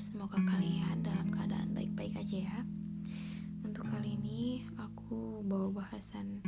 [0.00, 2.58] semoga kalian dalam keadaan baik-baik aja ya.
[3.60, 6.40] Untuk kali ini aku bawa bahasan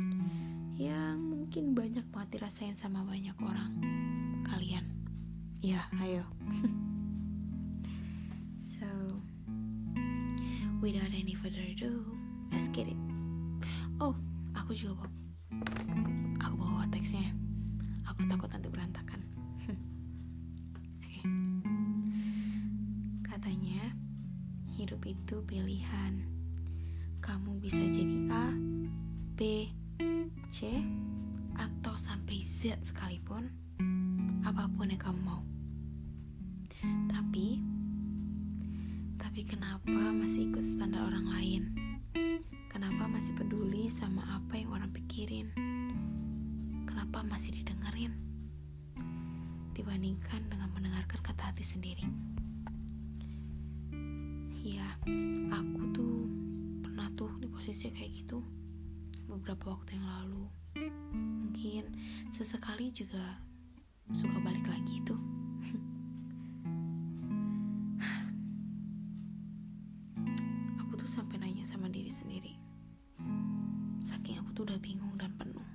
[0.73, 3.77] yang mungkin banyak banget dirasain sama banyak orang.
[4.49, 4.81] Kalian.
[5.61, 6.25] Ya, ayo.
[8.73, 8.89] so,
[10.81, 12.09] without any further ado,
[12.49, 12.97] let's get it.
[14.01, 14.17] Oh,
[14.57, 15.13] aku juga bawa
[16.41, 17.42] aku bawa teksnya.
[25.03, 26.23] Itu pilihan.
[27.19, 28.55] Kamu bisa jadi A,
[29.35, 29.67] B,
[30.47, 30.79] C,
[31.55, 33.51] atau sampai Z sekalipun,
[34.47, 35.43] apa pun yang kamu mau.
[37.11, 37.59] Tapi,
[39.19, 41.63] tapi kenapa masih ikut standar orang lain?
[42.71, 45.51] Kenapa masih peduli sama apa yang orang pikirin?
[46.89, 48.15] Kenapa masih didengerin?
[49.73, 52.03] Dibandingkan dengan mendengarkan kata hati sendiri.
[54.63, 54.95] Iya,
[55.51, 56.23] aku tuh
[56.79, 58.39] pernah tuh di posisi kayak gitu
[59.27, 60.47] beberapa waktu yang lalu.
[61.11, 61.91] Mungkin
[62.31, 63.43] sesekali juga
[64.15, 65.19] suka balik lagi itu.
[70.79, 72.55] aku tuh sampai nanya sama diri sendiri.
[73.99, 75.67] Saking aku tuh udah bingung dan penuh.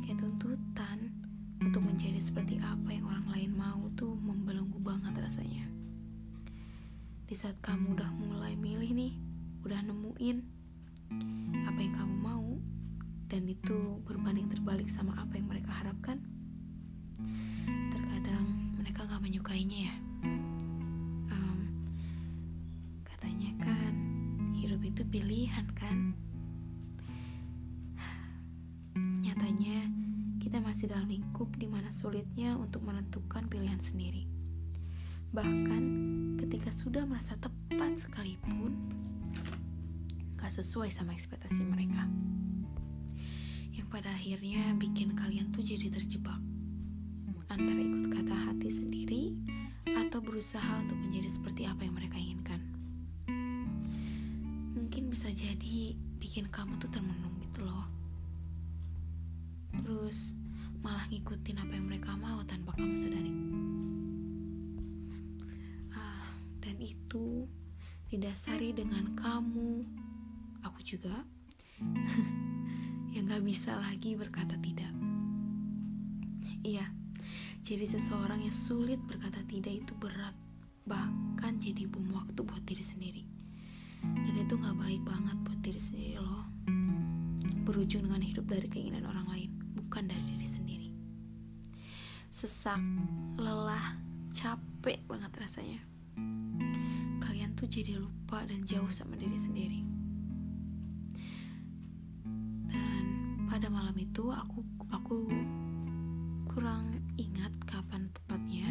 [0.00, 1.12] Kayak tuntutan
[1.60, 4.16] untuk menjadi seperti apa yang orang lain mau tuh
[7.28, 9.12] Di saat kamu udah mulai milih nih,
[9.60, 10.40] udah nemuin
[11.68, 12.56] apa yang kamu mau,
[13.28, 16.24] dan itu berbanding terbalik sama apa yang mereka harapkan,
[17.92, 19.96] terkadang mereka gak menyukainya ya.
[21.28, 21.60] Em,
[23.04, 23.92] katanya kan,
[24.56, 26.16] hidup itu pilihan kan.
[28.96, 29.84] Nyatanya,
[30.40, 34.37] kita masih dalam lingkup di mana sulitnya untuk menentukan pilihan sendiri.
[35.28, 35.82] Bahkan
[36.40, 38.72] ketika sudah merasa tepat sekalipun,
[40.40, 42.08] gak sesuai sama ekspektasi mereka.
[43.76, 46.40] Yang pada akhirnya bikin kalian tuh jadi terjebak.
[47.48, 49.32] Antara ikut kata hati sendiri
[49.88, 52.60] atau berusaha untuk menjadi seperti apa yang mereka inginkan.
[54.76, 57.88] Mungkin bisa jadi bikin kamu tuh termenung gitu loh.
[59.80, 60.36] Terus
[60.84, 63.32] malah ngikutin apa yang mereka mau tanpa kamu sadari.
[66.78, 67.50] Itu
[68.08, 69.84] didasari dengan kamu,
[70.64, 71.26] aku juga,
[73.14, 74.90] yang gak bisa lagi berkata tidak.
[76.64, 76.88] Iya,
[77.62, 80.32] jadi seseorang yang sulit berkata tidak itu berat,
[80.88, 83.22] bahkan jadi bom waktu buat diri sendiri.
[84.02, 86.46] Dan itu gak baik banget buat diri sendiri loh.
[87.68, 90.88] Berujung dengan hidup dari keinginan orang lain, bukan dari diri sendiri.
[92.32, 92.80] Sesak,
[93.36, 94.00] lelah,
[94.32, 95.80] capek banget rasanya.
[97.58, 99.82] Tuh jadi lupa dan jauh sama diri sendiri.
[102.70, 103.04] Dan
[103.50, 104.62] pada malam itu aku
[104.94, 105.26] aku
[106.46, 108.70] kurang ingat kapan tepatnya.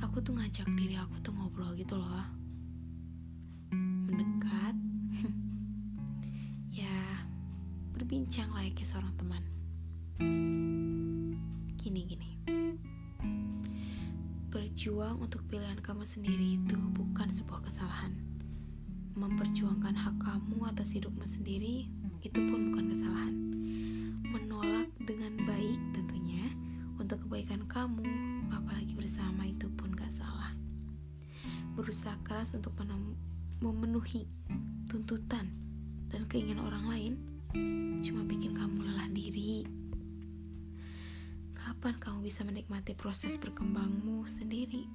[0.00, 2.24] Aku tuh ngajak diri aku tuh ngobrol gitu loh.
[3.76, 4.76] Mendekat.
[6.80, 7.28] ya,
[7.92, 9.44] berbincang layaknya seorang teman.
[11.76, 12.57] Gini-gini.
[14.78, 18.14] Berjuang untuk pilihan kamu sendiri itu bukan sebuah kesalahan.
[19.18, 21.90] Memperjuangkan hak kamu atas hidupmu sendiri
[22.22, 23.34] itu pun bukan kesalahan.
[24.22, 26.46] Menolak dengan baik tentunya
[26.94, 28.06] untuk kebaikan kamu,
[28.54, 30.54] apalagi bersama itu pun gak salah.
[31.74, 32.78] Berusaha keras untuk
[33.58, 34.30] memenuhi
[34.86, 35.58] tuntutan
[36.06, 37.12] dan keinginan orang lain
[37.98, 39.66] cuma bikin kamu lelah diri.
[41.78, 44.90] Kapan kamu bisa menikmati proses berkembangmu sendiri?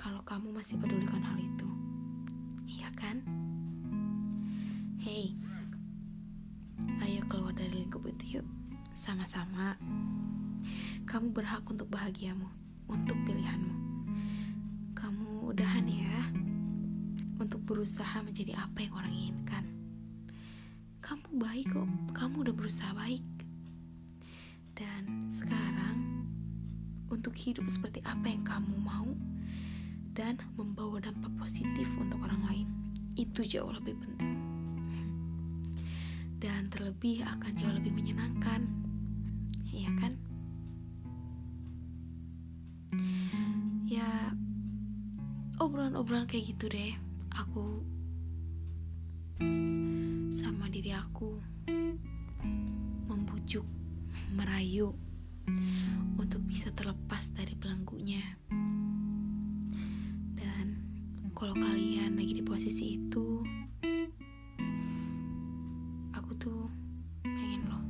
[0.00, 1.68] Kalau kamu masih pedulikan hal itu,
[2.64, 3.20] iya kan?
[4.96, 5.36] Hey,
[6.96, 8.48] ayo keluar dari lingkup itu yuk,
[8.96, 9.76] sama-sama.
[11.04, 12.48] Kamu berhak untuk bahagiamu,
[12.88, 13.76] untuk pilihanmu.
[14.96, 16.32] Kamu udahan ya,
[17.36, 19.64] untuk berusaha menjadi apa yang orang inginkan.
[21.04, 21.84] Kamu baik kok,
[22.16, 23.20] kamu udah berusaha baik.
[24.72, 25.81] Dan sekarang,
[27.12, 29.12] untuk hidup seperti apa yang kamu mau
[30.16, 32.68] dan membawa dampak positif untuk orang lain,
[33.20, 34.32] itu jauh lebih penting.
[36.40, 38.64] Dan terlebih akan jauh lebih menyenangkan.
[39.68, 40.12] Iya kan?
[43.84, 44.32] Ya,
[45.60, 46.96] obrolan-obrolan kayak gitu deh.
[47.36, 47.84] Aku
[50.32, 51.36] sama diri aku
[53.08, 53.64] membujuk,
[54.32, 54.96] merayu
[56.16, 58.22] untuk bisa terlepas dari belenggunya.
[61.42, 63.42] kalau kalian lagi di posisi itu
[66.14, 66.70] aku tuh
[67.26, 67.82] pengen loh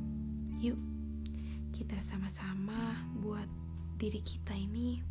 [0.57, 0.81] yuk
[1.69, 3.45] kita sama-sama buat
[4.01, 5.05] diri kita ini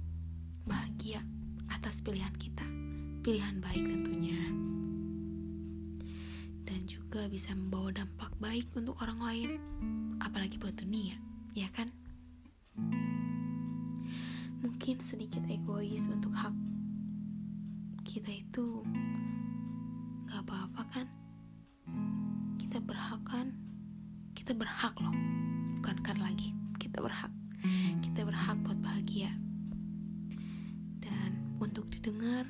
[0.67, 1.23] bahagia
[1.71, 2.67] atas pilihan kita
[3.23, 4.43] pilihan baik tentunya
[6.67, 9.51] dan juga bisa membawa dampak baik untuk orang lain
[10.19, 11.15] apalagi buat dunia
[11.55, 11.87] ya kan
[14.63, 16.55] mungkin sedikit egois untuk hak
[18.07, 18.87] kita itu
[20.31, 21.07] gak apa-apa kan?
[22.59, 23.51] Kita berhak kan?
[24.39, 25.15] Kita berhak loh.
[25.79, 26.55] Bukan kan lagi.
[26.79, 27.31] Kita berhak.
[28.03, 29.35] Kita berhak buat bahagia.
[31.03, 32.47] Dan untuk didengar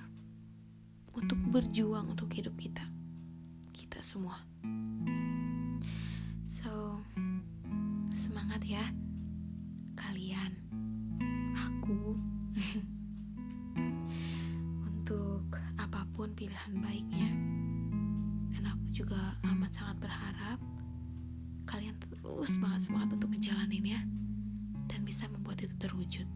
[1.12, 2.84] untuk berjuang untuk hidup kita.
[3.72, 4.40] Kita semua.
[6.48, 7.00] So
[8.12, 8.84] semangat ya
[22.42, 24.02] terus banget semangat untuk ngejalanin ya
[24.90, 26.26] dan bisa membuat itu terwujud.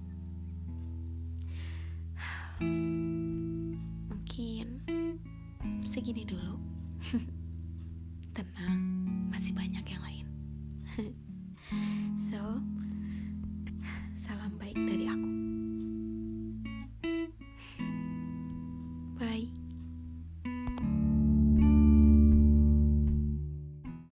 [4.14, 4.86] Mungkin
[5.82, 6.62] segini dulu.
[8.38, 8.78] Tenang,
[9.34, 10.26] masih banyak yang lain.
[12.30, 12.38] so,
[14.14, 14.78] salam baik